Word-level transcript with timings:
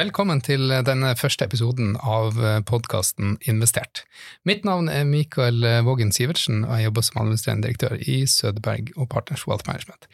Velkommen 0.00 0.38
til 0.40 0.70
denne 0.86 1.10
første 1.18 1.44
episoden 1.44 1.90
av 1.98 2.38
podkasten 2.64 3.34
Investert. 3.50 4.06
Mitt 4.48 4.62
navn 4.64 4.86
er 4.88 5.02
Mikael 5.04 5.58
Vågen 5.84 6.08
Sivertsen, 6.14 6.62
og 6.64 6.72
jeg 6.78 6.86
jobber 6.86 7.04
som 7.04 7.18
administrerende 7.20 7.66
direktør 7.66 8.00
i 8.08 8.14
Sødberg 8.30 8.94
og 8.94 9.10
Partners 9.12 9.44
Wealth 9.50 9.68
Management. 9.68 10.08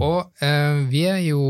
Og 0.00 0.30
eh, 0.40 0.80
vi 0.88 1.02
er 1.10 1.20
jo 1.26 1.42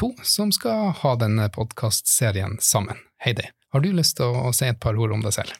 to 0.00 0.14
som 0.24 0.54
skal 0.54 0.94
ha 1.02 1.12
denne 1.20 1.50
podkastserien 1.52 2.56
sammen. 2.64 3.02
Heidi, 3.26 3.50
har 3.74 3.84
du 3.84 3.90
lyst 3.92 4.16
til 4.16 4.30
å, 4.30 4.46
å 4.48 4.56
si 4.56 4.70
et 4.70 4.80
par 4.80 4.96
ord 4.96 5.12
om 5.18 5.26
deg 5.26 5.36
selv? 5.36 5.58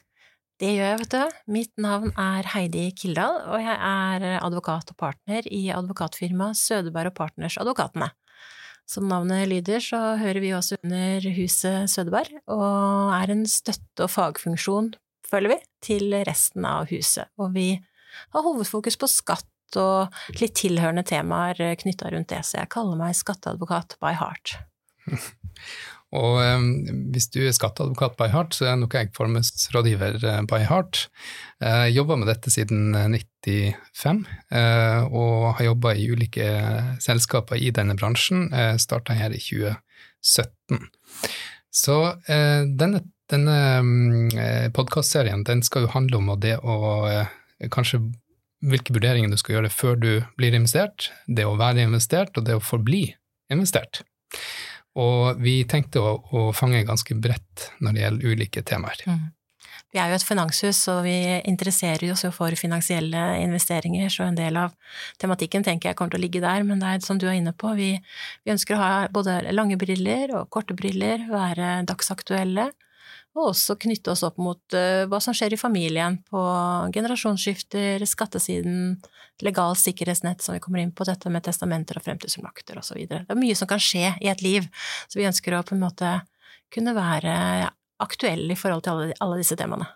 Det 0.57 0.71
gjør 0.73 0.95
jeg, 0.95 1.01
vet 1.03 1.13
du. 1.13 1.41
Mitt 1.59 1.75
navn 1.77 2.15
er 2.17 2.55
Heidi 2.55 2.87
Kildahl, 2.97 3.43
og 3.51 3.61
jeg 3.61 3.77
er 3.77 4.31
advokat 4.39 4.95
og 4.95 4.97
partner 5.03 5.45
i 5.53 5.67
advokatfirmaet 5.77 6.57
Sødeberg 6.57 7.13
og 7.13 7.19
Partners 7.21 7.59
Advokatene. 7.61 8.15
Som 8.87 9.09
navnet 9.11 9.49
lyder, 9.51 9.83
så 9.83 9.99
hører 10.15 10.39
vi 10.39 10.53
også 10.55 10.77
under 10.79 11.25
huset 11.35 11.91
Sødeberg, 11.91 12.39
og 12.47 13.11
er 13.17 13.33
en 13.33 13.43
støtte- 13.49 14.05
og 14.05 14.13
fagfunksjon, 14.13 14.93
føler 15.27 15.51
vi, 15.51 15.57
til 15.83 16.15
resten 16.27 16.63
av 16.67 16.87
huset. 16.87 17.27
Og 17.35 17.51
vi 17.57 17.73
har 18.31 18.45
hovedfokus 18.45 18.95
på 18.95 19.09
skatt 19.11 19.75
og 19.75 20.15
litt 20.39 20.55
tilhørende 20.55 21.03
temaer 21.03 21.59
knytta 21.81 22.13
rundt 22.13 22.31
det, 22.31 22.45
så 22.47 22.61
jeg 22.61 22.71
kaller 22.71 22.95
meg 22.99 23.17
skatteadvokat 23.19 23.97
by 23.99 24.15
heart. 24.15 24.55
Og 26.15 26.37
um, 26.39 26.67
hvis 27.11 27.27
du 27.33 27.41
er 27.43 27.55
skatteadvokat 27.55 28.15
by 28.19 28.29
heart, 28.31 28.55
så 28.55 28.69
er 28.69 28.77
nok 28.79 28.95
jeg 28.95 29.11
formes 29.15 29.51
rådgiver 29.73 30.21
by 30.47 30.61
heart. 30.69 31.07
Jeg 31.59 31.97
jobba 31.97 32.15
med 32.21 32.31
dette 32.31 32.53
siden 32.53 32.95
95, 32.95 34.23
uh, 34.55 35.03
og 35.11 35.57
har 35.57 35.67
jobba 35.67 35.93
i 35.97 36.07
ulike 36.11 36.47
selskaper 37.03 37.59
i 37.59 37.73
denne 37.75 37.97
bransjen. 37.99 38.47
Jeg 38.53 38.79
starta 38.83 39.17
her 39.17 39.35
i 39.35 39.41
2017. 39.41 40.87
Så 41.77 41.97
denne, 42.25 43.03
denne 43.29 43.57
um, 43.83 44.29
podkastserien 44.73 45.43
den 45.45 45.59
skal 45.65 45.85
jo 45.85 45.91
handle 45.93 46.21
om 46.21 46.31
det 46.41 46.55
å 46.63 47.03
kanskje 47.73 47.99
hvilke 48.65 48.95
vurderinger 48.95 49.29
du 49.29 49.37
skal 49.37 49.57
gjøre 49.57 49.73
før 49.73 49.99
du 50.01 50.11
blir 50.39 50.55
investert, 50.57 51.11
det 51.27 51.45
å 51.45 51.57
være 51.59 51.85
investert, 51.85 52.37
og 52.37 52.47
det 52.47 52.57
å 52.57 52.63
forbli 52.63 53.03
investert. 53.53 54.01
Og 54.97 55.41
vi 55.41 55.61
tenkte 55.69 56.01
å, 56.01 56.13
å, 56.33 56.45
fange 56.57 56.81
ganske 56.87 57.17
bredt 57.21 57.69
når 57.83 57.93
det 57.93 58.05
gjelder 58.05 58.31
ulike 58.33 58.63
temaer. 58.65 59.03
Mm. 59.05 59.25
Vi 59.93 59.99
er 60.01 60.11
jo 60.11 60.17
et 60.17 60.25
finanshus, 60.25 60.79
og 60.91 61.05
vi 61.05 61.15
interesserer 61.47 62.11
oss 62.11 62.25
jo 62.25 62.31
for 62.35 62.53
finansielle 62.59 63.21
investeringer, 63.39 64.09
så 64.11 64.25
en 64.25 64.35
del 64.37 64.57
av 64.59 64.73
tematikken 65.21 65.63
tenker 65.63 65.89
jeg 65.89 65.99
kommer 65.99 66.15
til 66.15 66.19
å 66.19 66.25
ligge 66.25 66.41
der, 66.43 66.65
men 66.67 66.81
det 66.81 66.89
er 66.89 67.05
som 67.05 67.21
du 67.21 67.27
er 67.29 67.37
inne 67.39 67.53
på, 67.55 67.71
vi, 67.77 67.93
vi 68.43 68.53
ønsker 68.53 68.75
å 68.75 68.81
ha 68.81 68.91
både 69.13 69.39
lange 69.55 69.79
briller 69.79 70.33
og 70.35 70.49
korte 70.53 70.75
briller, 70.77 71.23
være 71.31 71.85
dagsaktuelle, 71.87 72.67
og 73.37 73.51
også 73.51 73.77
knytte 73.79 74.11
oss 74.13 74.23
opp 74.25 74.39
mot 74.41 74.75
uh, 74.75 75.05
hva 75.09 75.19
som 75.23 75.35
skjer 75.37 75.55
i 75.55 75.59
familien 75.59 76.19
på 76.29 76.41
generasjonsskifter, 76.95 78.03
skattesiden, 78.09 78.97
legal 79.45 79.77
sikkerhetsnett, 79.77 80.41
som 80.41 80.57
vi 80.57 80.61
kommer 80.63 80.81
inn 80.81 80.93
på, 80.95 81.05
dette 81.07 81.29
med 81.33 81.45
testamenter 81.45 81.99
og 81.99 82.07
fremtidsfullmakter 82.07 82.81
osv. 82.81 83.03
Det 83.05 83.23
er 83.23 83.39
mye 83.39 83.57
som 83.57 83.69
kan 83.69 83.81
skje 83.81 84.15
i 84.17 84.31
et 84.31 84.43
liv, 84.45 84.65
så 85.07 85.21
vi 85.21 85.29
ønsker 85.29 85.57
å 85.57 85.65
på 85.67 85.77
en 85.77 85.85
måte 85.85 86.15
kunne 86.73 86.97
være 86.97 87.37
aktuelle 88.03 88.53
i 88.53 88.59
forhold 88.59 88.85
til 88.85 88.93
alle, 88.93 89.17
alle 89.23 89.39
disse 89.41 89.57
temaene. 89.57 89.87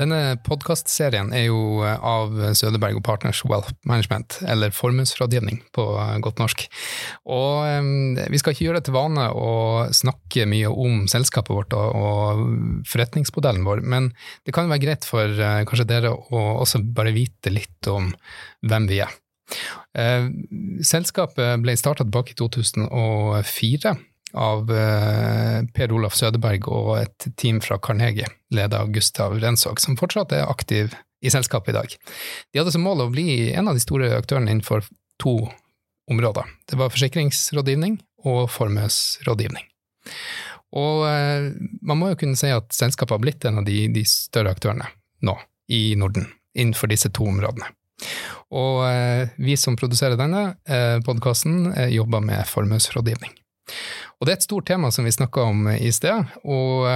Denne 0.00 0.38
podkastserien 0.46 1.28
er 1.36 1.50
jo 1.50 1.82
eh, 1.84 1.96
av 2.00 2.32
Sødeberg 2.56 2.96
og 2.96 3.04
Partners 3.04 3.42
Wealth 3.44 3.74
Management, 3.88 4.38
eller 4.48 4.72
formuesrådgivning 4.72 5.60
på 5.76 5.84
eh, 6.00 6.16
godt 6.24 6.40
norsk. 6.40 6.64
Og 7.28 7.68
um, 7.68 8.16
vi 8.32 8.40
skal 8.40 8.54
ikke 8.54 8.66
gjøre 8.68 8.80
det 8.80 8.88
til 8.88 8.96
vane 8.96 9.26
å 9.36 9.52
snakke 9.96 10.48
mye 10.48 10.72
om 10.72 11.04
selskapet 11.10 11.52
vårt 11.52 11.76
og, 11.76 12.46
forretningsmodellen 12.88 13.66
vår, 13.66 13.82
men 13.84 14.10
det 14.46 14.54
kan 14.56 14.70
være 14.70 14.84
greit 14.86 15.08
for 15.08 15.34
kanskje 15.68 15.88
dere 15.88 16.12
å 16.14 16.44
også 16.62 16.80
bare 16.96 17.12
vite 17.14 17.52
litt 17.52 17.88
om 17.90 18.08
hvem 18.66 18.88
vi 18.90 19.02
er. 19.04 19.12
Selskapet 20.86 21.60
ble 21.62 21.74
starta 21.78 22.06
tilbake 22.06 22.34
i 22.34 22.38
2004 22.38 23.94
av 24.32 24.70
eh, 24.74 25.60
Per 25.74 25.92
Olaf 25.94 26.16
Sødeberg 26.18 26.68
og 26.70 26.92
et 27.00 27.30
team 27.40 27.60
fra 27.64 27.78
Carnegie, 27.82 28.28
ledet 28.54 28.78
av 28.78 28.92
Gustav 28.94 29.38
Rensvåg, 29.40 29.80
som 29.82 29.98
fortsatt 29.98 30.34
er 30.36 30.50
aktiv 30.50 30.94
i 31.20 31.32
selskapet 31.32 31.74
i 31.74 31.78
dag. 31.78 31.96
De 32.52 32.60
hadde 32.60 32.72
som 32.74 32.84
mål 32.84 33.06
å 33.06 33.10
bli 33.12 33.50
en 33.52 33.68
av 33.68 33.76
de 33.76 33.82
store 33.82 34.12
aktørene 34.16 34.52
innenfor 34.52 34.86
to 35.20 35.34
områder. 36.10 36.48
Det 36.70 36.78
var 36.80 36.92
forsikringsrådgivning 36.92 37.98
og 38.28 38.46
formuesrådgivning. 38.54 39.66
Og 40.80 41.04
eh, 41.08 41.50
man 41.82 42.00
må 42.00 42.12
jo 42.12 42.20
kunne 42.22 42.38
si 42.38 42.50
at 42.54 42.70
selskapet 42.74 43.16
har 43.16 43.22
blitt 43.22 43.46
en 43.48 43.60
av 43.62 43.66
de, 43.66 43.84
de 43.92 44.04
større 44.06 44.54
aktørene 44.54 44.88
nå 45.26 45.36
i 45.70 45.94
Norden 45.98 46.28
innenfor 46.54 46.90
disse 46.90 47.10
to 47.14 47.26
områdene. 47.30 47.68
Og 48.56 48.82
eh, 48.88 49.34
vi 49.38 49.58
som 49.60 49.76
produserer 49.78 50.18
denne 50.18 50.54
eh, 50.66 50.98
podkasten, 51.06 51.68
jobber 51.92 52.24
med 52.24 52.48
formuesrådgivning. 52.48 53.34
Og 54.20 54.26
det 54.26 54.34
er 54.34 54.38
et 54.38 54.46
stort 54.46 54.68
tema 54.68 54.90
som 54.92 55.06
vi 55.08 55.14
snakka 55.14 55.48
om 55.48 55.68
i 55.72 55.90
sted. 55.96 56.28
og 56.44 56.86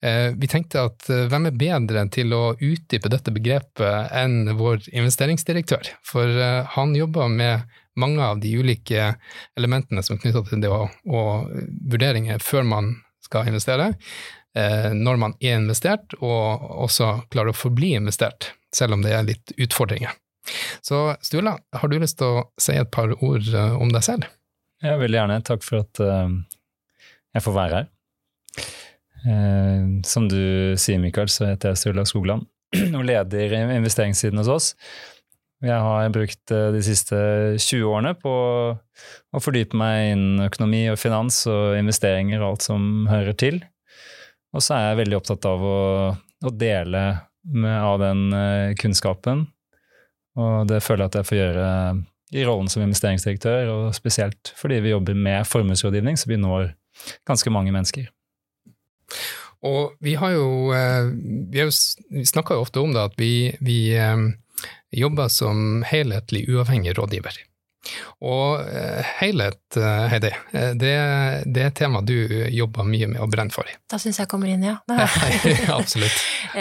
eh, 0.00 0.30
vi 0.38 0.46
tenkte 0.50 0.84
at 0.86 1.08
eh, 1.10 1.26
hvem 1.30 1.48
er 1.50 1.58
bedre 1.58 2.04
til 2.14 2.32
å 2.36 2.54
utdype 2.54 3.10
dette 3.10 3.34
begrepet 3.34 4.14
enn 4.14 4.54
vår 4.58 4.86
investeringsdirektør? 4.92 5.90
For 6.06 6.30
eh, 6.30 6.62
han 6.76 6.94
jobber 6.94 7.28
med 7.32 7.66
mange 7.98 8.22
av 8.22 8.38
de 8.38 8.54
ulike 8.54 9.16
elementene 9.58 10.04
som 10.06 10.14
er 10.14 10.22
knytta 10.22 10.44
til 10.46 10.62
det 10.62 10.70
og, 10.70 10.94
og 11.10 11.50
vurderinger 11.90 12.38
før 12.38 12.62
man 12.62 12.94
skal 13.26 13.50
investere, 13.50 13.90
når 14.94 15.18
man 15.20 15.34
er 15.44 15.58
investert, 15.58 16.14
og 16.24 16.62
også 16.86 17.10
klarer 17.30 17.52
å 17.52 17.58
forbli 17.58 17.90
investert, 17.98 18.48
selv 18.74 18.96
om 18.96 19.02
det 19.04 19.12
er 19.12 19.26
litt 19.26 19.52
utfordringer. 19.58 20.14
Så 20.80 21.02
Stula, 21.26 21.58
har 21.74 21.90
du 21.90 21.98
lyst 22.00 22.18
til 22.22 22.38
å 22.38 22.46
si 22.58 22.78
et 22.78 22.90
par 22.94 23.12
ord 23.18 23.50
om 23.52 23.92
deg 23.92 24.06
selv? 24.06 24.30
Ja, 24.84 24.94
veldig 24.98 25.18
gjerne. 25.18 25.40
Takk 25.46 25.64
for 25.66 25.82
at 25.82 26.00
uh, 26.02 26.30
jeg 27.34 27.44
får 27.44 27.54
være 27.56 27.80
her. 27.80 27.88
Uh, 29.26 29.98
som 30.06 30.28
du 30.30 30.76
sier, 30.78 31.00
Mikael, 31.02 31.30
så 31.32 31.48
heter 31.48 31.72
jeg 31.72 31.80
Sturla 31.80 32.04
Skogland 32.06 32.46
og 32.98 33.06
leder 33.06 33.56
investeringssiden 33.74 34.38
hos 34.38 34.50
oss. 34.54 34.68
Jeg 35.66 35.74
har 35.82 36.12
brukt 36.14 36.54
uh, 36.54 36.68
de 36.70 36.82
siste 36.86 37.18
20 37.58 37.88
årene 37.90 38.12
på 38.22 38.34
å 38.70 39.42
fordype 39.42 39.78
meg 39.78 40.12
innen 40.12 40.46
økonomi 40.46 40.84
og 40.92 41.00
finans 41.02 41.40
og 41.50 41.74
investeringer 41.80 42.38
og 42.38 42.52
alt 42.52 42.68
som 42.68 43.08
hører 43.10 43.34
til. 43.38 43.58
Og 44.54 44.62
så 44.62 44.76
er 44.76 44.86
jeg 44.86 45.00
veldig 45.02 45.18
opptatt 45.18 45.48
av 45.50 45.64
å, 45.66 45.80
å 46.14 46.52
dele 46.54 47.02
med, 47.50 47.74
av 47.74 47.98
den 48.00 48.22
kunnskapen. 48.80 49.42
Og 50.38 50.70
det 50.70 50.78
føler 50.86 51.04
jeg 51.04 51.10
at 51.10 51.18
jeg 51.18 51.28
får 51.28 51.38
gjøre 51.38 51.66
i 52.32 52.44
rollen 52.44 52.68
som 52.68 52.84
investeringsdirektør, 52.84 53.70
og 53.72 53.96
spesielt 53.96 54.52
fordi 54.58 54.80
vi 54.84 54.92
jobber 54.92 55.16
med 55.16 55.46
formuesrådgivning, 55.48 56.18
så 56.18 56.30
vi 56.30 56.40
når 56.40 56.72
ganske 57.28 57.50
mange 57.54 57.72
mennesker. 57.72 58.08
Og 59.66 59.96
vi 60.04 60.14
har 60.14 60.36
jo 60.36 60.70
eh, 60.70 61.08
Vi, 61.50 61.64
vi 62.14 62.24
snakker 62.26 62.54
jo 62.54 62.62
ofte 62.66 62.82
om 62.82 62.92
det, 62.94 63.06
at 63.10 63.16
vi, 63.18 63.56
vi 63.64 63.78
eh, 63.98 64.16
jobber 64.94 65.28
som 65.32 65.82
helhetlig 65.86 66.44
uavhengig 66.52 66.94
rådgiver. 66.98 67.34
Og 68.18 68.58
eh, 68.66 69.06
helhet, 69.20 69.60
eh, 69.78 70.06
Heidi, 70.10 70.30
eh, 70.52 70.72
det, 70.78 70.90
det 71.46 71.62
er 71.62 71.68
et 71.70 71.76
tema 71.78 72.00
du 72.02 72.16
jobber 72.50 72.86
mye 72.88 73.06
med 73.12 73.20
og 73.22 73.30
brenner 73.30 73.54
for. 73.54 73.68
Da 73.88 74.00
syns 74.02 74.18
jeg 74.20 74.28
kommer 74.30 74.50
inn, 74.50 74.64
ja. 74.66 74.76
Absolutt. 75.78 76.18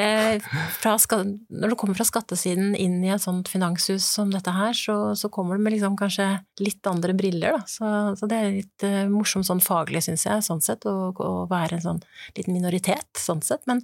når 1.57 1.73
du 1.73 1.75
kommer 1.79 1.97
fra 1.97 2.05
skattesiden 2.07 2.75
inn 2.77 2.99
i 3.03 3.11
et 3.13 3.23
sånt 3.23 3.49
finanshus 3.49 4.05
som 4.05 4.31
dette 4.33 4.53
her, 4.53 4.77
så, 4.77 5.15
så 5.17 5.31
kommer 5.33 5.57
du 5.57 5.65
med 5.65 5.75
liksom 5.75 5.97
kanskje 5.99 6.29
litt 6.61 6.85
andre 6.89 7.15
briller, 7.17 7.57
da. 7.57 7.65
Så, 7.69 7.91
så 8.19 8.29
det 8.29 8.37
er 8.37 8.55
litt 8.59 8.87
morsomt 9.11 9.47
sånn 9.49 9.63
faglig, 9.63 10.03
syns 10.05 10.27
jeg, 10.27 10.45
sånn 10.45 10.61
sett, 10.63 10.85
å, 10.85 11.09
å, 11.11 11.33
være 11.49 11.79
en 11.79 11.85
sånn 11.87 12.01
liten 12.37 12.53
minoritet, 12.55 13.09
sånn 13.17 13.41
sett. 13.45 13.65
Men 13.69 13.81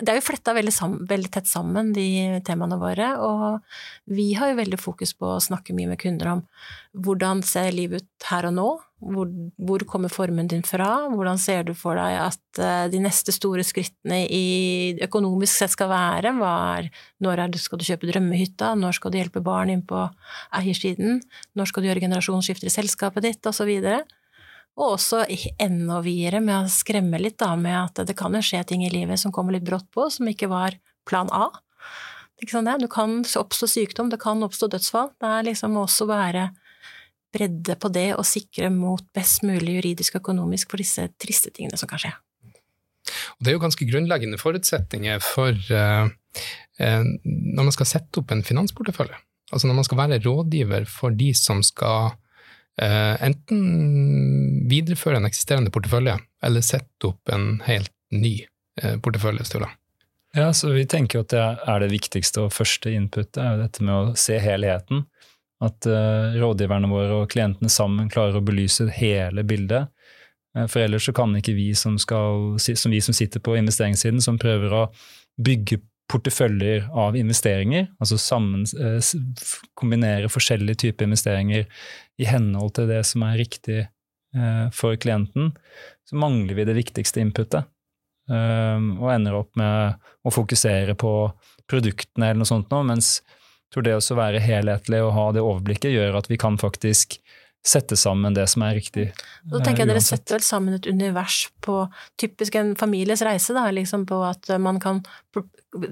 det 0.00 0.10
er 0.10 0.18
jo 0.18 0.26
fletta 0.26 0.56
veldig, 0.58 0.74
veldig 1.08 1.32
tett 1.38 1.50
sammen, 1.50 1.94
de 1.94 2.42
temaene 2.46 2.80
våre, 2.82 3.14
og 3.22 3.62
vi 4.10 4.32
har 4.38 4.50
jo 4.50 4.58
veldig 4.58 4.80
fokus 4.82 5.14
på 5.14 5.36
å 5.36 5.42
snakke 5.42 5.76
mye 5.76 5.94
med 5.94 6.02
kunder 6.02 6.34
om 6.34 6.46
hvordan 6.92 7.40
ser 7.46 7.72
livet 7.72 8.02
ut 8.02 8.26
her 8.28 8.48
og 8.50 8.54
nå? 8.56 8.68
Hvor, 9.02 9.30
hvor, 9.58 9.82
kommer 9.88 10.12
formen 10.12 10.46
din 10.50 10.62
fra? 10.62 11.08
Hvordan 11.10 11.40
ser 11.40 11.64
du 11.66 11.72
for 11.74 11.98
deg 11.98 12.18
at 12.20 12.60
uh, 12.62 12.86
de 12.92 13.00
neste 13.02 13.34
store 13.34 13.64
skrittene 13.66 14.20
i 14.30 14.98
økonomisk 15.02 15.56
sett 15.56 15.74
skal 15.74 15.90
være? 15.90 16.34
Er, 16.36 16.90
når 17.24 17.44
er 17.44 17.52
det, 17.52 17.62
skal 17.64 17.80
du 17.80 17.86
kjøpe 17.88 18.10
drømmehytta? 18.12 18.74
Når 18.78 18.98
skal 18.98 19.12
du 19.12 19.18
hjelpe 19.18 19.42
barn 19.44 19.72
inn 19.74 19.82
på 19.88 20.04
eiersiden? 20.60 21.22
Når 21.58 21.72
skal 21.72 21.82
du 21.82 21.90
gjøre 21.90 22.04
generasjonsskifter 22.04 22.70
i 22.70 22.76
selskapet 22.76 23.26
ditt? 23.26 23.42
Og 23.48 23.56
så 23.56 23.66
videre. 23.68 24.04
Og 24.78 24.94
også 24.94 25.24
enda 25.60 25.98
videre 26.04 26.40
med 26.44 26.62
å 26.62 26.72
skremme 26.72 27.20
litt 27.20 27.40
da, 27.42 27.52
med 27.60 27.76
at 27.76 28.06
det 28.08 28.16
kan 28.16 28.32
jo 28.32 28.44
skje 28.44 28.62
ting 28.70 28.86
i 28.86 28.92
livet 28.92 29.20
som 29.20 29.34
kommer 29.34 29.56
litt 29.56 29.66
brått 29.66 29.90
på, 29.92 30.06
som 30.12 30.30
ikke 30.30 30.48
var 30.52 30.78
plan 31.08 31.28
A. 31.34 31.50
Det 32.42 32.48
kan 32.90 33.20
oppstå 33.22 33.68
sykdom, 33.68 34.08
det 34.10 34.18
kan 34.22 34.42
oppstå 34.42 34.70
dødsfall. 34.72 35.12
Det 35.20 35.28
er 35.28 35.44
liksom 35.46 35.76
også 35.78 36.08
være 36.10 36.48
bredde 37.32 37.76
på 37.80 37.90
det 37.92 38.10
og 38.16 38.26
sikre 38.28 38.70
mot 38.72 39.04
best 39.14 39.44
mulig 39.46 39.78
juridisk 39.78 40.16
og 40.16 40.24
økonomisk 40.24 40.72
for 40.72 40.82
disse 40.82 41.06
triste 41.20 41.52
tingene 41.54 41.78
som 41.80 41.90
kan 41.90 42.02
skje. 42.02 42.12
Og 43.36 43.44
det 43.44 43.50
er 43.50 43.56
jo 43.56 43.64
ganske 43.64 43.88
grunnleggende 43.88 44.38
forutsetninger 44.40 45.22
for 45.24 45.56
uh, 45.74 46.06
uh, 46.06 47.04
når 47.24 47.68
man 47.68 47.74
skal 47.74 47.88
sette 47.88 48.22
opp 48.22 48.32
en 48.34 48.44
finansportefølje. 48.46 49.18
Altså 49.52 49.68
når 49.68 49.80
man 49.80 49.88
skal 49.88 50.00
være 50.00 50.20
rådgiver 50.24 50.86
for 50.88 51.14
de 51.16 51.32
som 51.36 51.60
skal 51.66 52.14
uh, 52.14 53.14
enten 53.24 54.68
videreføre 54.70 55.20
en 55.20 55.28
eksisterende 55.28 55.72
portefølje, 55.74 56.16
eller 56.44 56.64
sette 56.64 57.10
opp 57.10 57.32
en 57.34 57.56
helt 57.66 57.92
ny 58.14 58.38
portefølje, 59.04 59.44
Stula. 59.44 59.66
Ja, 60.32 60.46
så 60.56 60.70
vi 60.72 60.86
tenker 60.88 61.18
jo 61.18 61.24
at 61.26 61.32
det 61.34 61.42
er 61.42 61.82
det 61.82 61.90
viktigste 61.92 62.46
og 62.46 62.54
første 62.56 62.88
inputet, 62.96 63.36
er 63.36 63.50
jo 63.52 63.64
dette 63.66 63.84
med 63.84 63.92
å 63.92 64.14
se 64.16 64.38
helheten. 64.40 65.02
At 65.62 65.86
uh, 65.86 66.34
rådgiverne 66.42 66.90
våre 66.90 67.22
og 67.22 67.30
klientene 67.30 67.70
sammen 67.70 68.10
klarer 68.10 68.40
å 68.40 68.44
belyse 68.44 68.88
hele 68.96 69.44
bildet. 69.46 69.92
Uh, 70.56 70.66
for 70.66 70.82
ellers 70.82 71.06
så 71.06 71.14
kan 71.14 71.34
ikke 71.38 71.54
vi 71.54 71.70
som, 71.78 71.98
skal, 72.02 72.56
som 72.58 72.94
vi 72.94 73.00
som 73.04 73.14
sitter 73.14 73.42
på 73.44 73.54
investeringssiden, 73.60 74.22
som 74.24 74.40
prøver 74.42 74.74
å 74.74 74.84
bygge 75.42 75.78
porteføljer 76.12 76.88
av 76.98 77.14
investeringer, 77.16 77.86
altså 78.02 78.18
sammen, 78.20 78.66
uh, 78.76 79.12
kombinere 79.78 80.32
forskjellige 80.32 80.82
typer 80.86 81.06
investeringer 81.06 81.68
i 82.18 82.26
henhold 82.28 82.74
til 82.76 82.90
det 82.90 83.04
som 83.08 83.26
er 83.28 83.40
riktig 83.44 83.84
for 84.72 84.96
klienten, 84.96 85.50
så 86.08 86.16
mangler 86.16 86.56
vi 86.56 86.64
det 86.64 86.72
viktigste 86.72 87.20
inputet. 87.20 87.66
Og 88.32 89.10
ender 89.12 89.34
opp 89.36 89.50
med 89.60 89.98
å 90.24 90.32
fokusere 90.32 90.94
på 90.96 91.10
produktene 91.68 92.30
eller 92.30 92.40
noe 92.40 92.48
sånt 92.48 92.72
nå, 92.72 92.78
mens 92.88 93.10
tror 93.72 93.86
det 93.86 93.96
å 93.98 94.18
være 94.18 94.42
helhetlig 94.42 95.00
og 95.04 95.14
ha 95.16 95.28
det 95.36 95.44
overblikket 95.44 95.94
gjør 95.94 96.20
at 96.20 96.28
vi 96.30 96.40
kan 96.40 96.58
faktisk 96.60 97.18
sette 97.62 97.94
sammen 97.96 98.34
det 98.34 98.48
som 98.50 98.64
er 98.66 98.74
riktig. 98.74 99.04
Da 99.46 99.60
tenker 99.62 99.84
jeg 99.84 99.88
uh, 99.88 99.92
Dere 99.92 100.02
setter 100.02 100.34
vel 100.34 100.44
sammen 100.44 100.74
et 100.74 100.88
univers 100.90 101.44
på 101.62 101.84
typisk 102.18 102.56
en 102.58 102.74
families 102.78 103.22
reise, 103.22 103.54
da, 103.54 103.68
liksom 103.70 104.06
på 104.10 104.18
at 104.26 104.50
man 104.58 104.80
kan 104.82 104.98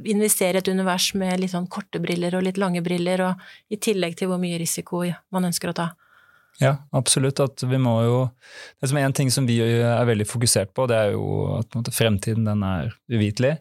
investere 0.02 0.58
et 0.58 0.68
univers 0.68 1.12
med 1.14 1.38
litt 1.40 1.54
sånn 1.54 1.70
korte 1.70 2.02
briller 2.02 2.34
og 2.36 2.44
litt 2.48 2.58
lange 2.60 2.82
briller, 2.82 3.22
og 3.28 3.72
i 3.72 3.78
tillegg 3.78 4.18
til 4.18 4.32
hvor 4.32 4.42
mye 4.42 4.58
risiko 4.60 5.04
man 5.30 5.46
ønsker 5.48 5.70
å 5.70 5.76
ta. 5.78 5.88
Ja, 6.60 6.74
absolutt. 6.92 7.40
At 7.40 7.62
vi 7.64 7.78
må 7.80 7.94
jo 8.04 8.16
Det 8.80 8.90
som 8.90 8.98
er 8.98 9.06
en 9.06 9.16
ting 9.16 9.30
som 9.32 9.46
vi 9.48 9.60
er 9.62 10.04
veldig 10.08 10.26
fokusert 10.28 10.74
på, 10.76 10.86
det 10.90 10.96
er 10.98 11.14
jo 11.14 11.24
at 11.60 11.76
måte, 11.76 11.94
fremtiden 11.94 12.44
den 12.48 12.64
er 12.66 12.92
uvitelig. 13.08 13.56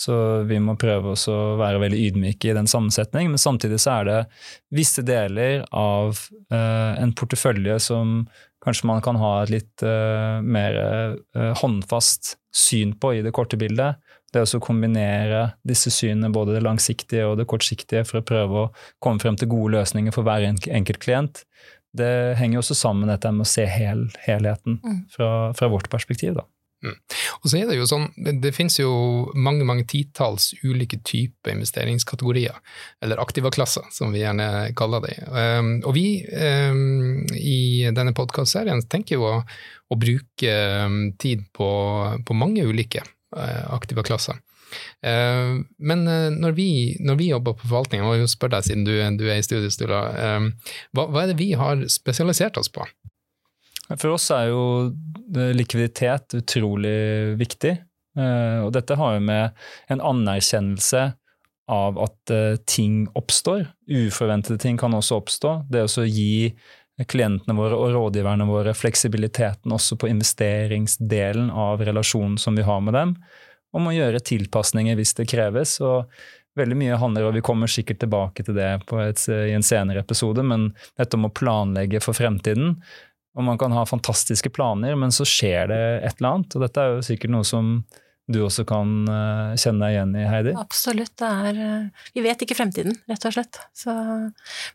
Så 0.00 0.14
vi 0.48 0.56
må 0.62 0.78
prøve 0.80 1.12
å 1.12 1.38
være 1.60 1.80
veldig 1.82 2.04
ydmyke 2.08 2.50
i 2.50 2.54
den 2.56 2.68
sammensetning. 2.70 3.28
Men 3.32 3.40
samtidig 3.40 3.82
så 3.82 3.98
er 3.98 4.06
det 4.08 4.20
visse 4.72 5.04
deler 5.04 5.66
av 5.76 6.16
uh, 6.52 6.94
en 6.96 7.12
portefølje 7.12 7.76
som 7.84 8.22
kanskje 8.64 8.88
man 8.88 9.02
kan 9.04 9.18
ha 9.20 9.34
et 9.42 9.52
litt 9.52 9.84
uh, 9.84 10.40
mer 10.40 10.78
uh, 10.80 11.50
håndfast 11.60 12.38
syn 12.48 12.94
på 13.00 13.12
i 13.18 13.20
det 13.26 13.34
korte 13.36 13.60
bildet. 13.60 14.00
Det 14.32 14.46
å 14.46 14.62
kombinere 14.62 15.50
disse 15.66 15.90
synene, 15.92 16.30
både 16.32 16.56
det 16.56 16.64
langsiktige 16.64 17.26
og 17.26 17.36
det 17.40 17.48
kortsiktige, 17.50 18.06
for 18.06 18.20
å 18.20 18.26
prøve 18.26 18.64
å 18.64 18.70
komme 19.02 19.20
frem 19.20 19.36
til 19.36 19.50
gode 19.52 19.74
løsninger 19.74 20.14
for 20.14 20.24
hver 20.24 20.46
enkelt 20.48 21.02
klient 21.02 21.44
det 21.96 22.36
henger 22.38 22.58
jo 22.58 22.62
også 22.64 22.76
sammen 22.78 23.10
dette 23.10 23.30
med 23.34 23.46
å 23.46 23.50
se 23.50 23.64
hel, 23.66 24.06
helheten 24.22 24.78
mm. 24.82 24.98
fra, 25.14 25.30
fra, 25.58 25.68
vårt 25.72 25.90
perspektiv. 25.90 26.36
da. 26.38 26.46
Mm. 26.80 26.96
Og 27.42 27.50
så 27.50 27.58
er 27.58 27.68
Det 27.68 27.76
jo 27.76 27.86
sånn, 27.88 28.06
det, 28.16 28.38
det 28.40 28.54
finnes 28.56 28.78
jo 28.80 28.90
mange 29.36 29.66
mange 29.68 29.84
titalls 29.88 30.50
ulike 30.64 31.00
typer 31.04 31.52
investeringskategorier, 31.52 32.56
eller 33.04 33.20
aktivaklasser, 33.20 33.90
som 33.92 34.14
vi 34.14 34.22
gjerne 34.22 34.72
kaller 34.78 35.04
dem. 35.04 35.28
Um, 35.28 35.72
og 35.84 35.94
vi 35.96 36.06
um, 36.32 37.26
i 37.36 37.88
denne 37.96 38.14
podkastserien 38.16 38.80
tenker 38.88 39.18
jo 39.18 39.28
å, 39.28 39.34
å 39.92 39.98
bruke 40.00 40.54
um, 40.86 41.02
tid 41.20 41.44
på, 41.56 41.70
på, 42.24 42.38
mange 42.38 42.64
ulike 42.64 43.04
uh, 43.36 43.66
aktivaklasser. 43.76 44.40
Uh, 45.04 45.60
men 45.82 46.06
uh, 46.08 46.30
når 46.32 46.56
vi, 46.56 46.70
når 47.04 47.20
vi 47.20 47.30
jobber 47.34 47.58
på 47.58 47.68
forvaltning, 47.68 48.06
og 48.06 48.16
jeg 48.16 48.32
spørre 48.32 48.56
deg 48.56 48.70
siden 48.70 48.88
du, 48.88 48.94
du 49.20 49.26
er 49.28 49.42
i 49.42 49.44
eh, 49.44 50.72
hva, 50.96 51.04
hva 51.10 51.26
er 51.26 51.32
det 51.32 51.40
vi 51.42 51.52
har 51.60 51.84
spesialisert 51.92 52.56
oss 52.60 52.72
på? 52.72 52.88
For 53.96 54.14
oss 54.14 54.28
er 54.34 54.50
jo 54.50 54.64
likviditet 55.56 56.36
utrolig 56.38 57.36
viktig. 57.40 57.72
Og 58.20 58.70
dette 58.74 58.96
har 58.98 59.16
jo 59.16 59.22
med 59.22 59.56
en 59.90 60.02
anerkjennelse 60.02 61.02
av 61.70 61.98
at 62.02 62.32
ting 62.70 63.04
oppstår. 63.18 63.64
Uforventede 63.90 64.58
ting 64.62 64.78
kan 64.78 64.94
også 64.94 65.18
oppstå. 65.18 65.54
Det 65.70 65.82
å 65.86 66.06
gi 66.06 66.52
klientene 67.10 67.56
våre 67.56 67.78
og 67.78 67.94
rådgiverne 67.94 68.46
våre 68.46 68.74
fleksibiliteten 68.76 69.72
også 69.72 69.98
på 69.98 70.10
investeringsdelen 70.10 71.50
av 71.50 71.82
relasjonen 71.86 72.36
som 72.38 72.58
vi 72.58 72.66
har 72.66 72.82
med 72.84 72.98
dem 72.98 73.14
om 73.76 73.88
å 73.88 73.94
gjøre 73.94 74.22
tilpasninger 74.26 74.98
hvis 74.98 75.14
det 75.18 75.28
kreves. 75.30 75.78
og 75.84 76.10
Veldig 76.58 76.76
mye 76.80 76.98
handler, 76.98 77.28
og 77.28 77.36
vi 77.38 77.44
kommer 77.46 77.70
sikkert 77.70 78.00
tilbake 78.02 78.44
til 78.44 78.56
det 78.56 78.66
et, 78.74 79.22
i 79.30 79.54
en 79.54 79.64
senere 79.64 80.02
episode, 80.02 80.42
men 80.42 80.72
dette 80.98 81.16
om 81.16 81.28
å 81.28 81.32
planlegge 81.32 82.02
for 82.02 82.18
fremtiden. 82.18 82.74
Og 83.38 83.46
man 83.46 83.58
kan 83.60 83.72
ha 83.74 83.86
fantastiske 83.86 84.50
planer, 84.50 84.96
men 84.98 85.12
så 85.14 85.26
skjer 85.28 85.70
det 85.70 85.82
et 86.02 86.18
eller 86.18 86.32
annet. 86.34 86.56
Og 86.56 86.64
dette 86.64 86.82
er 86.82 86.96
jo 86.96 87.04
sikkert 87.06 87.34
noe 87.36 87.46
som 87.46 87.76
du 88.30 88.40
også 88.44 88.64
kan 88.68 88.90
uh, 89.10 89.56
kjenne 89.58 89.82
deg 89.82 89.94
igjen 89.94 90.12
i, 90.14 90.24
Heidi? 90.28 90.54
Absolutt. 90.58 91.12
Det 91.18 91.28
er 91.28 91.58
uh, 91.58 92.04
Vi 92.14 92.24
vet 92.24 92.44
ikke 92.44 92.56
fremtiden, 92.58 92.94
rett 93.10 93.26
og 93.26 93.34
slett. 93.34 93.58
Så, 93.76 93.94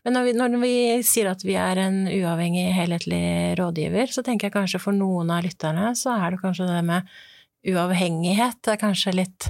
men 0.04 0.16
når 0.16 0.26
vi, 0.26 0.34
når 0.36 0.58
vi, 0.60 0.74
sier 1.06 1.30
at 1.32 1.44
vi 1.46 1.56
er 1.60 1.80
en 1.86 2.02
uavhengig, 2.10 2.66
helhetlig 2.76 3.56
rådgiver, 3.60 4.12
så 4.12 4.24
tenker 4.26 4.50
jeg 4.50 4.56
kanskje 4.56 4.82
for 4.82 4.96
noen 4.96 5.32
av 5.32 5.46
lytterne 5.46 5.94
så 5.96 6.16
er 6.18 6.34
det 6.34 6.42
kanskje 6.44 6.68
det 6.68 6.82
med 6.86 7.14
uavhengighet 7.66 8.60
det 8.62 8.76
er 8.76 8.78
kanskje 8.78 9.14
litt 9.16 9.48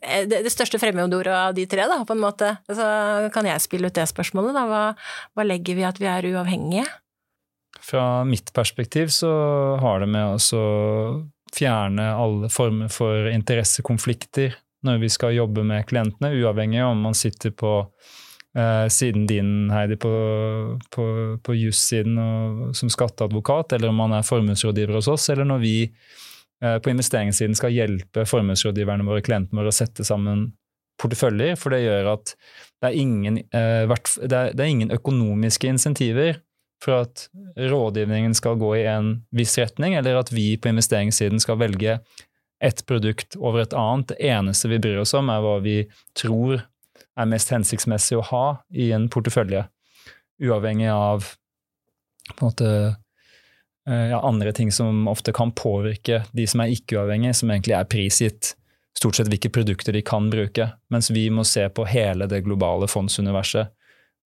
eh, 0.00 0.22
det, 0.24 0.38
det 0.46 0.52
største 0.52 0.80
fremmedordet 0.80 1.34
av 1.34 1.56
de 1.56 1.66
tre, 1.68 1.84
da, 1.90 1.98
på 2.06 2.16
en 2.16 2.22
måte. 2.22 2.54
Så 2.70 2.86
kan 3.34 3.48
jeg 3.48 3.64
spille 3.64 3.90
ut 3.90 3.98
det 3.98 4.06
spørsmålet, 4.10 4.54
da. 4.56 4.66
Hva, 4.70 4.82
hva 5.34 5.46
legger 5.46 5.78
vi 5.78 5.88
at 5.88 6.00
vi 6.02 6.10
er 6.10 6.30
uavhengige? 6.32 6.86
Fra 7.82 8.24
mitt 8.24 8.52
perspektiv 8.54 9.10
så 9.10 9.30
har 9.82 10.02
det 10.02 10.10
med 10.14 10.38
å 10.38 10.62
fjerne 11.52 12.12
alle 12.16 12.50
former 12.52 12.92
for 12.92 13.28
interessekonflikter 13.32 14.54
når 14.86 15.00
vi 15.02 15.10
skal 15.12 15.34
jobbe 15.36 15.64
med 15.66 15.86
klientene, 15.86 16.32
uavhengig 16.34 16.82
om 16.82 17.04
man 17.04 17.14
sitter 17.14 17.52
på 17.54 17.72
eh, 18.58 18.86
siden 18.90 19.28
din, 19.30 19.70
Heidi, 19.70 19.98
på, 20.00 20.12
på, 20.94 21.04
på 21.42 21.54
jussiden 21.54 22.72
som 22.74 22.90
skatteadvokat, 22.90 23.76
eller 23.76 23.92
om 23.92 24.00
man 24.02 24.16
er 24.16 24.26
formuesrådgiver 24.26 24.98
hos 24.98 25.10
oss, 25.12 25.28
eller 25.30 25.46
når 25.46 25.62
vi 25.62 25.76
Eh, 26.62 26.78
på 26.78 26.92
investeringssiden 26.92 27.56
skal 27.58 27.74
hjelpe 27.74 28.24
formuesrådgiverne 28.28 29.06
våre, 29.06 29.22
klientene 29.24 29.58
våre, 29.58 29.72
å 29.72 29.74
sette 29.74 30.06
sammen 30.06 30.52
porteføljer. 31.02 31.56
For 31.58 31.74
det 31.74 31.82
gjør 31.82 32.12
at 32.14 32.34
det 32.82 32.90
er 32.90 32.98
ingen, 32.98 33.40
eh, 33.50 33.94
det 34.22 34.60
er 34.60 34.68
ingen 34.68 34.94
økonomiske 34.94 35.72
insentiver 35.72 36.38
for 36.82 37.04
at 37.04 37.28
rådgivningen 37.56 38.34
skal 38.34 38.58
gå 38.60 38.74
i 38.80 38.86
en 38.90 39.14
viss 39.34 39.54
retning, 39.60 39.94
eller 39.98 40.18
at 40.18 40.32
vi 40.34 40.56
på 40.58 40.72
investeringssiden 40.72 41.42
skal 41.42 41.60
velge 41.60 42.00
ett 42.62 42.82
produkt 42.86 43.36
over 43.38 43.62
et 43.62 43.74
annet. 43.74 44.12
Det 44.12 44.32
eneste 44.32 44.70
vi 44.70 44.80
bryr 44.82 45.02
oss 45.02 45.14
om, 45.18 45.30
er 45.30 45.42
hva 45.42 45.58
vi 45.62 45.76
tror 46.18 46.60
er 47.12 47.28
mest 47.28 47.52
hensiktsmessig 47.52 48.18
å 48.18 48.26
ha 48.32 48.46
i 48.74 48.90
en 48.96 49.08
portefølje. 49.12 49.66
Uavhengig 50.42 50.90
av 50.90 51.26
på 52.32 52.38
en 52.38 52.48
måte 52.48 52.68
Eh, 53.88 53.94
ja, 53.94 54.20
andre 54.20 54.52
ting 54.52 54.72
som 54.72 55.08
ofte 55.08 55.32
kan 55.32 55.52
påvirke 55.52 56.22
de 56.32 56.46
som 56.46 56.62
er 56.62 56.74
ikke-uavhengige, 56.74 57.34
som 57.34 57.50
egentlig 57.50 57.74
er 57.74 57.88
prisgitt 57.90 58.54
stort 58.98 59.18
sett 59.18 59.30
hvilke 59.32 59.50
produkter 59.50 59.94
de 59.96 60.04
kan 60.06 60.28
bruke. 60.30 60.68
Mens 60.92 61.10
vi 61.10 61.26
må 61.34 61.44
se 61.48 61.66
på 61.68 61.86
hele 61.90 62.28
det 62.30 62.44
globale 62.46 62.86
fondsuniverset 62.90 63.72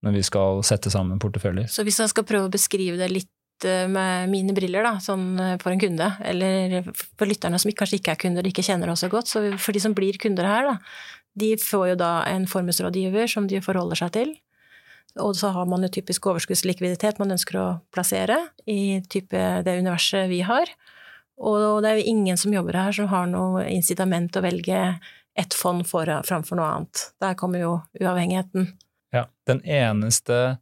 når 0.06 0.20
vi 0.20 0.24
skal 0.26 0.62
sette 0.66 0.92
sammen 0.92 1.20
porteføljer. 1.22 1.68
Så 1.70 1.84
hvis 1.86 1.98
jeg 2.02 2.12
skal 2.12 2.26
prøve 2.28 2.48
å 2.48 2.52
beskrive 2.52 2.98
det 3.00 3.10
litt 3.12 3.66
eh, 3.66 3.84
med 3.90 4.30
mine 4.32 4.54
briller, 4.56 4.86
da, 4.86 4.96
sånn 5.02 5.28
eh, 5.42 5.54
for 5.62 5.74
en 5.74 5.82
kunde, 5.82 6.08
eller 6.24 6.80
for 6.94 7.26
lytterne 7.28 7.58
som 7.60 7.74
kanskje 7.74 8.00
ikke 8.00 8.14
er 8.14 8.22
kunder, 8.24 8.46
og 8.46 8.54
ikke 8.54 8.66
kjenner 8.66 8.92
oss 8.92 9.04
så 9.04 9.12
godt, 9.12 9.32
så 9.32 9.44
for 9.58 9.76
de 9.76 9.82
som 9.82 9.96
blir 9.96 10.18
kunder 10.22 10.48
her, 10.48 10.70
da, 10.70 10.76
de 11.36 11.52
får 11.60 11.92
jo 11.92 12.00
da 12.00 12.12
en 12.30 12.48
formuesrådgiver 12.48 13.28
som 13.28 13.48
de 13.50 13.60
forholder 13.64 14.00
seg 14.00 14.14
til, 14.16 14.36
og 15.22 15.36
så 15.36 15.48
har 15.54 15.68
man 15.68 15.84
jo 15.84 15.92
typisk 15.92 16.28
overskuddslikviditet 16.28 17.20
man 17.20 17.32
ønsker 17.32 17.56
å 17.56 17.66
plassere 17.94 18.36
i 18.68 19.00
type 19.08 19.40
det 19.64 19.78
universet 19.80 20.28
vi 20.28 20.42
har. 20.44 20.68
Og 21.36 21.82
det 21.84 21.90
er 21.90 22.00
jo 22.00 22.10
ingen 22.12 22.40
som 22.40 22.52
jobber 22.52 22.76
her 22.76 22.96
som 22.96 23.08
har 23.12 23.28
noe 23.30 23.64
incitament 23.72 24.36
å 24.36 24.44
velge 24.44 24.80
ett 25.36 25.56
fond 25.56 25.84
for, 25.88 26.08
framfor 26.24 26.60
noe 26.60 26.68
annet. 26.72 27.06
Der 27.20 27.36
kommer 27.36 27.60
jo 27.60 27.72
uavhengigheten. 28.00 28.70
Ja. 29.14 29.26
Den 29.46 29.62
eneste, 29.62 30.58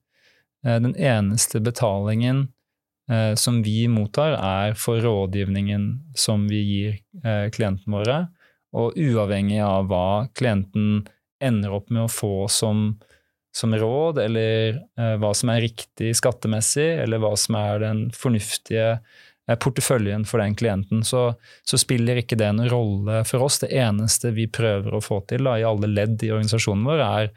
eh, 0.67 0.81
den 0.81 0.97
eneste 0.97 1.61
betalingen 1.61 2.49
eh, 3.11 3.35
som 3.35 3.63
vi 3.63 3.89
mottar, 3.89 4.37
er 4.39 4.75
for 4.79 5.01
rådgivningen 5.05 6.15
som 6.19 6.49
vi 6.49 6.63
gir 6.63 7.01
eh, 7.25 7.51
klientene 7.55 7.99
våre. 7.99 8.21
Og 8.75 8.97
uavhengig 8.99 9.61
av 9.63 9.89
hva 9.91 10.07
klienten 10.35 11.05
ender 11.45 11.75
opp 11.77 11.93
med 11.93 12.07
å 12.07 12.13
få 12.13 12.49
som 12.51 12.95
som 13.55 13.75
råd, 13.75 14.19
eller 14.19 14.81
eh, 14.99 15.13
hva 15.23 15.31
som 15.35 15.53
er 15.53 15.63
riktig 15.63 16.11
skattemessig, 16.19 16.89
eller 17.05 17.21
hva 17.23 17.37
som 17.39 17.55
er 17.55 17.85
den 17.85 18.01
fornuftige 18.11 18.97
porteføljen 19.61 20.25
for 20.25 20.41
den 20.41 20.55
klienten, 20.57 21.03
så, 21.05 21.35
så, 21.69 21.79
spiller 21.79 22.17
ikke 22.17 22.39
det 22.41 22.49
noen 22.57 22.71
rolle 22.73 23.21
for 23.29 23.45
oss. 23.45 23.61
Det 23.61 23.71
eneste 23.77 24.33
vi 24.35 24.47
prøver 24.49 24.97
å 24.97 25.03
få 25.05 25.21
til 25.29 25.45
da, 25.45 25.59
i 25.61 25.67
alle 25.69 25.91
ledd 25.91 26.23
i 26.25 26.33
organisasjonen 26.33 26.87
vår, 26.89 27.03
er 27.05 27.31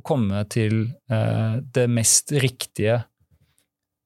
å 0.00 0.04
komme 0.06 0.42
til 0.52 0.82
eh, 1.12 1.60
det 1.60 1.86
mest 1.92 2.32
riktige 2.32 3.02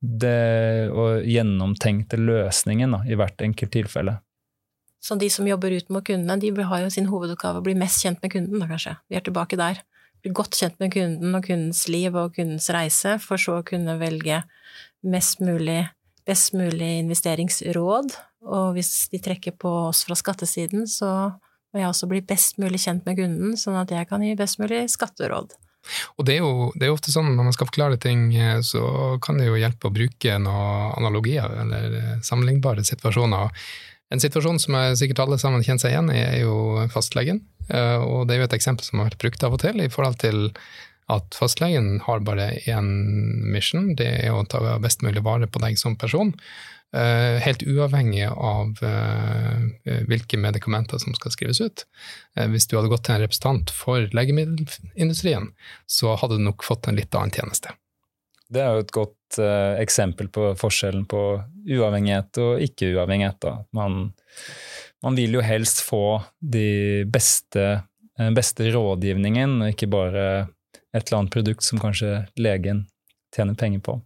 det, 0.04 0.90
og 0.92 1.24
gjennomtenkte 1.24 2.18
løsningen 2.20 2.92
da, 2.92 3.00
i 3.08 3.16
hvert 3.18 3.40
enkelt 3.44 3.72
tilfelle. 3.72 4.18
Så 5.04 5.16
de 5.20 5.28
som 5.32 5.48
jobber 5.48 5.74
ut 5.76 5.90
mot 5.92 6.04
kundene, 6.04 6.38
de 6.40 6.52
har 6.64 6.84
jo 6.84 6.92
sin 6.92 7.10
hovedoppgave 7.10 7.60
å 7.60 7.64
bli 7.64 7.74
mest 7.76 8.04
kjent 8.04 8.22
med 8.24 8.32
kunden, 8.32 8.60
da 8.60 8.68
kanskje. 8.70 8.94
Vi 9.08 9.18
er 9.18 9.24
tilbake 9.24 9.58
der. 9.60 9.82
Bli 10.24 10.32
godt 10.32 10.56
kjent 10.56 10.78
med 10.80 10.94
kunden 10.94 11.36
og 11.36 11.44
kundens 11.44 11.82
liv 11.92 12.16
og 12.16 12.36
kundens 12.38 12.70
reise, 12.72 13.18
for 13.20 13.40
så 13.40 13.58
å 13.60 13.66
kunne 13.66 13.98
velge 14.00 14.40
mest 15.04 15.42
mulig, 15.44 15.82
best 16.24 16.56
mulig 16.56 16.94
investeringsråd. 17.02 18.16
Og 18.48 18.70
hvis 18.76 19.10
de 19.12 19.20
trekker 19.24 19.56
på 19.60 19.72
oss 19.90 20.06
fra 20.08 20.16
skattesiden, 20.16 20.88
så 20.88 21.10
må 21.74 21.82
jeg 21.82 21.90
også 21.90 22.08
bli 22.08 22.22
best 22.24 22.56
mulig 22.62 22.80
kjent 22.86 23.04
med 23.04 23.20
kunden, 23.20 23.58
sånn 23.60 23.76
at 23.80 23.92
jeg 23.92 24.08
kan 24.08 24.24
gi 24.24 24.32
best 24.38 24.60
mulig 24.62 24.86
skatteråd. 24.92 25.52
Og 26.18 26.26
det 26.28 26.36
er, 26.36 26.44
jo, 26.44 26.68
det 26.78 26.88
er 26.88 26.94
ofte 26.94 27.12
sånn 27.12 27.32
når 27.34 27.48
man 27.48 27.56
skal 27.56 27.68
forklare 27.70 27.98
ting, 28.00 28.28
eh, 28.36 28.60
så 28.64 28.84
kan 29.24 29.40
det 29.40 29.48
jo 29.48 29.58
hjelpe 29.60 29.90
å 29.90 29.94
bruke 29.94 30.38
noen 30.42 30.94
analogier 30.98 31.58
eller 31.64 31.98
eh, 32.00 32.14
sammenlignbare 32.24 32.86
situasjoner. 32.86 33.52
En 34.12 34.22
situasjon 34.22 34.60
som 34.62 34.76
jeg 34.78 34.98
sikkert 35.00 35.24
alle 35.24 35.40
sammen 35.40 35.64
kjenner 35.64 35.82
seg 35.82 35.94
igjen 35.94 36.10
i, 36.12 36.20
er 36.22 36.40
jo 36.44 36.86
fastlegen. 36.92 37.42
Eh, 37.68 38.00
og 38.00 38.28
det 38.28 38.36
er 38.36 38.44
jo 38.44 38.48
et 38.50 38.58
eksempel 38.58 38.86
som 38.86 39.00
har 39.00 39.10
vært 39.10 39.22
brukt 39.22 39.46
av 39.46 39.56
og 39.56 39.62
til, 39.64 39.80
i 39.80 39.92
forhold 39.92 40.20
til 40.22 40.44
at 41.12 41.36
fastlegen 41.36 41.98
har 42.06 42.22
bare 42.24 42.54
én 42.70 42.86
mission, 43.52 43.90
det 43.98 44.08
er 44.24 44.32
å 44.32 44.44
ta 44.48 44.78
best 44.80 45.04
mulig 45.04 45.20
vare 45.24 45.48
på 45.50 45.60
deg 45.60 45.76
som 45.80 45.98
person. 46.00 46.32
Eh, 46.94 47.40
helt 47.42 47.62
uavhengig 47.66 48.26
av 48.28 48.78
eh, 48.86 49.94
hvilke 50.06 50.38
medikamenter 50.38 51.00
som 51.02 51.14
skal 51.16 51.32
skrives 51.34 51.60
ut. 51.60 51.82
Hvis 52.52 52.68
du 52.70 52.76
hadde 52.76 52.90
gått 52.92 53.06
til 53.08 53.16
en 53.16 53.24
representant 53.24 53.72
for 53.74 54.06
legemiddelindustrien, 54.14 55.48
så 55.90 56.14
hadde 56.20 56.38
du 56.38 56.44
nok 56.46 56.62
fått 56.66 56.86
en 56.86 56.98
litt 56.98 57.14
annen 57.18 57.34
tjeneste. 57.34 57.74
Det 58.46 58.62
er 58.62 58.76
jo 58.76 58.84
et 58.84 58.94
godt 58.94 59.38
eksempel 59.80 60.28
på 60.30 60.52
forskjellen 60.60 61.06
på 61.10 61.20
uavhengighet 61.74 62.38
og 62.42 62.62
ikke-uavhengighet. 62.62 63.48
Man, 63.74 64.12
man, 65.02 65.18
vil 65.18 65.34
jo 65.38 65.42
helst 65.42 65.82
få 65.82 66.20
de 66.38 67.02
beste, 67.10 67.64
beste 68.36 68.68
rådgivningen, 68.74 69.56
og 69.64 69.74
ikke 69.74 69.90
bare 69.90 70.26
et 70.94 71.02
eller 71.02 71.24
annet 71.24 71.34
produkt 71.34 71.66
som 71.66 71.82
kanskje 71.82 72.20
legen 72.38 72.84
tjener 73.34 73.58
penger 73.58 73.82
på. 73.82 73.98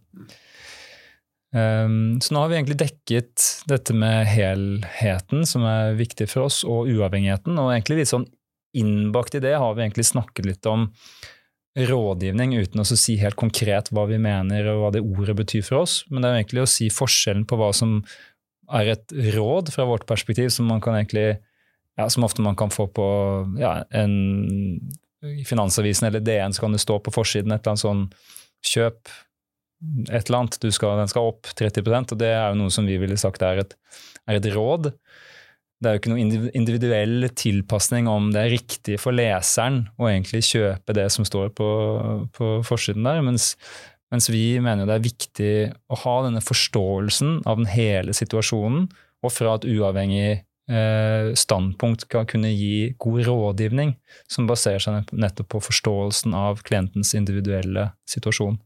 Um, 1.55 2.19
så 2.21 2.35
nå 2.35 2.43
har 2.43 2.51
vi 2.51 2.59
egentlig 2.59 2.77
dekket 2.83 3.45
dette 3.69 3.95
med 3.97 4.27
helheten, 4.29 5.45
som 5.49 5.65
er 5.65 5.97
viktig 5.97 6.29
for 6.29 6.45
oss, 6.45 6.61
og 6.67 6.89
uavhengigheten. 6.91 7.57
Og 7.57 7.73
egentlig 7.73 8.03
litt 8.03 8.13
sånn 8.13 8.27
innbakt 8.77 9.37
i 9.37 9.43
det 9.43 9.55
har 9.57 9.73
vi 9.73 9.85
egentlig 9.85 10.05
snakket 10.11 10.45
litt 10.45 10.69
om 10.69 10.89
rådgivning 11.79 12.55
uten 12.59 12.81
å 12.81 12.87
si 12.87 13.15
helt 13.21 13.37
konkret 13.39 13.91
hva 13.93 14.05
vi 14.09 14.17
mener 14.21 14.67
og 14.71 14.81
hva 14.81 14.89
det 14.93 15.03
ordet 15.05 15.35
betyr 15.37 15.63
for 15.65 15.83
oss, 15.83 16.01
men 16.09 16.21
det 16.21 16.31
er 16.31 16.41
egentlig 16.41 16.65
å 16.65 16.69
si 16.69 16.89
forskjellen 16.93 17.45
på 17.49 17.59
hva 17.59 17.69
som 17.77 17.99
er 18.79 18.91
et 18.93 19.13
råd 19.33 19.71
fra 19.73 19.85
vårt 19.89 20.05
perspektiv, 20.09 20.49
som 20.53 20.67
man 20.69 20.81
kan 20.83 20.97
egentlig 20.97 21.39
ja, 21.99 22.07
som 22.09 22.23
ofte 22.23 22.43
man 22.45 22.57
kan 22.57 22.71
få 22.71 22.87
på 22.95 23.05
ja, 23.59 23.79
en, 23.89 24.13
i 25.25 25.45
Finansavisen 25.45 26.07
eller 26.07 26.23
DN, 26.23 26.53
så 26.53 26.65
kan 26.65 26.75
det 26.75 26.81
stå 26.83 26.99
på 27.03 27.13
forsiden 27.13 27.51
et 27.51 27.61
eller 27.61 27.75
annet 27.75 27.83
sånn 27.83 28.05
kjøp 28.65 29.11
et 30.09 30.27
eller 30.27 30.41
annet, 30.41 30.59
skal, 30.75 30.97
den 30.99 31.11
skal 31.11 31.31
opp 31.31 31.49
30% 31.55 32.15
og 32.15 32.19
det 32.19 32.33
er 32.35 32.49
jo 32.51 32.59
noe 32.59 32.73
som 32.73 32.87
vi 32.89 32.97
ville 32.99 33.17
sagt 33.19 33.43
er 33.45 33.63
et, 33.63 33.75
er 34.27 34.39
et 34.39 34.49
råd 34.55 34.91
det 35.79 35.87
er 35.87 35.95
jo 35.95 36.01
ikke 36.01 36.11
noen 36.11 36.49
individuell 36.57 37.29
tilpasning 37.39 38.09
om 38.11 38.33
det 38.33 38.41
er 38.41 38.51
riktig 38.51 38.97
for 38.99 39.15
leseren 39.15 39.85
å 39.95 40.09
egentlig 40.09 40.43
kjøpe 40.49 40.95
det 40.97 41.07
som 41.13 41.27
står 41.27 41.53
på, 41.55 41.69
på 42.35 42.51
forsiden 42.67 43.07
der, 43.07 43.21
mens, 43.23 43.53
mens, 44.11 44.27
vi 44.31 44.59
mener 44.63 44.89
det 44.89 44.97
er 44.97 45.07
viktig 45.07 45.53
å 45.87 46.01
ha 46.03 46.17
denne 46.27 46.43
forståelsen 46.43 47.41
av 47.47 47.61
den 47.61 47.71
hele 47.71 48.15
situasjonen, 48.15 48.89
og 49.23 49.35
fra 49.35 49.55
et 49.55 49.67
uavhengig 49.71 50.27
eh, 50.35 51.31
standpunkt 51.39 52.09
kan 52.11 52.27
kunne 52.27 52.51
gi 52.51 52.91
god 52.99 53.23
rådgivning 53.29 53.95
som 54.31 54.51
baserer 54.51 54.83
seg 54.83 55.15
nettopp 55.15 55.53
på 55.55 55.63
forståelsen 55.69 56.35
av 56.35 56.59
klientens 56.67 57.15
individuelle 57.15 57.93
situasjon. 58.07 58.59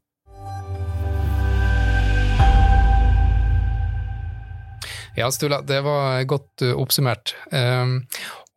Ja, 5.16 5.32
Stula, 5.32 5.62
det 5.62 5.82
var 5.82 6.24
godt 6.24 6.64
uh, 6.66 6.74
oppsummert. 6.82 7.36
Um, 7.52 8.00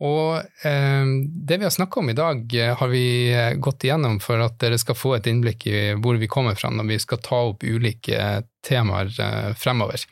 og 0.01 0.41
um, 0.65 1.11
det 1.49 1.59
vi 1.61 1.67
har 1.67 1.73
snakka 1.73 2.01
om 2.01 2.09
i 2.11 2.17
dag, 2.17 2.47
uh, 2.49 2.73
har 2.81 2.89
vi 2.89 3.07
uh, 3.37 3.53
gått 3.61 3.85
igjennom 3.85 4.17
for 4.25 4.41
at 4.41 4.57
dere 4.63 4.79
skal 4.81 4.97
få 4.97 5.17
et 5.19 5.29
innblikk 5.29 5.67
i 5.69 5.83
hvor 6.01 6.17
vi 6.21 6.31
kommer 6.33 6.57
fra 6.57 6.71
når 6.73 6.89
vi 6.89 6.99
skal 7.03 7.21
ta 7.25 7.43
opp 7.51 7.67
ulike 7.67 8.41
temaer 8.65 9.13
fremover. 9.61 10.07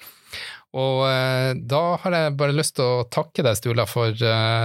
Og 0.74 1.06
da 1.70 1.80
har 2.02 2.14
jeg 2.18 2.34
bare 2.34 2.54
lyst 2.56 2.74
til 2.74 2.82
å 2.82 3.04
takke 3.06 3.44
deg, 3.46 3.54
Stula, 3.54 3.84
for 3.86 4.10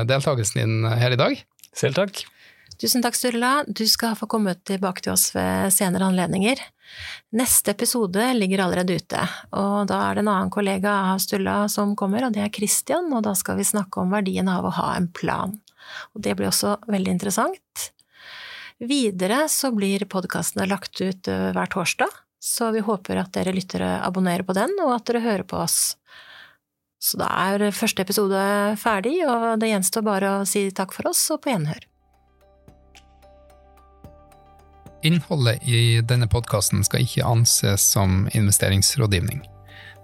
deltakelsen 0.10 0.58
din 0.58 0.88
her 0.90 1.14
i 1.14 1.20
dag. 1.22 1.36
Selv 1.78 2.00
takk. 2.00 2.24
Tusen 2.80 3.04
takk, 3.04 3.18
Sturla. 3.20 3.66
Du 3.68 3.84
skal 3.92 4.16
få 4.16 4.28
komme 4.32 4.54
tilbake 4.64 5.04
til 5.04 5.12
oss 5.12 5.34
ved 5.36 5.68
senere 5.76 6.08
anledninger. 6.08 6.62
Neste 7.36 7.74
episode 7.76 8.24
ligger 8.38 8.64
allerede 8.64 8.96
ute, 8.96 9.24
og 9.52 9.90
da 9.92 9.98
er 10.06 10.16
det 10.16 10.24
en 10.24 10.32
annen 10.32 10.54
kollega 10.54 10.94
av 11.12 11.20
Sturla 11.20 11.58
som 11.70 11.92
kommer, 12.00 12.24
og 12.26 12.38
det 12.38 12.46
er 12.46 12.54
Christian, 12.56 13.12
og 13.12 13.26
da 13.28 13.36
skal 13.38 13.60
vi 13.60 13.68
snakke 13.68 14.00
om 14.00 14.16
verdien 14.16 14.48
av 14.48 14.66
å 14.66 14.74
ha 14.80 14.94
en 14.96 15.10
plan. 15.12 15.58
Og 16.16 16.24
det 16.24 16.38
blir 16.40 16.50
også 16.50 16.78
veldig 16.88 17.18
interessant. 17.18 17.90
Videre 18.80 19.44
så 19.52 19.74
blir 19.76 20.08
podkastene 20.08 20.70
lagt 20.72 20.96
ut 21.04 21.28
eh, 21.28 21.50
hver 21.52 21.70
torsdag, 21.76 22.16
så 22.40 22.72
vi 22.72 22.86
håper 22.86 23.20
at 23.20 23.34
dere 23.36 23.52
lyttere 23.52 23.98
abonnerer 24.08 24.48
på 24.48 24.56
den, 24.56 24.72
og 24.86 24.96
at 24.96 25.10
dere 25.10 25.26
hører 25.28 25.44
på 25.44 25.60
oss. 25.60 25.98
Så 27.04 27.20
da 27.20 27.28
er 27.52 27.76
første 27.76 28.08
episode 28.08 28.40
ferdig, 28.80 29.20
og 29.28 29.60
det 29.60 29.74
gjenstår 29.74 30.08
bare 30.08 30.36
å 30.38 30.48
si 30.48 30.70
takk 30.72 30.96
for 30.96 31.12
oss 31.12 31.28
og 31.36 31.44
på 31.44 31.52
gjenhør. 31.52 31.89
Innholdet 35.02 35.64
i 35.64 36.02
denne 36.04 36.28
podkasten 36.28 36.84
skal 36.84 37.02
ikke 37.06 37.26
anses 37.28 37.82
som 37.94 38.28
investeringsrådgivning. 38.36 39.44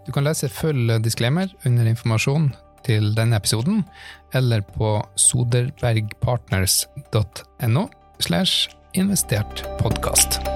Du 0.05 0.11
kan 0.15 0.23
lese 0.27 0.49
full 0.49 1.01
disclaimer 1.03 1.47
under 1.65 1.85
informasjon 1.89 2.53
til 2.85 3.15
denne 3.17 3.35
episoden, 3.39 3.83
eller 4.37 4.61
på 4.75 5.07
soderbergpartners.no 5.19 7.83
slash 8.21 8.69
investert 8.93 9.65
podkast. 9.81 10.54